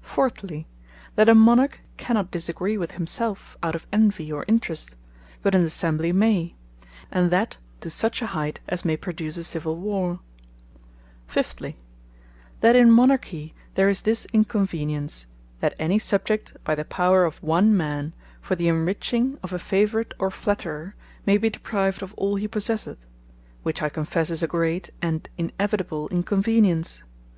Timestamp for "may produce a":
8.86-9.44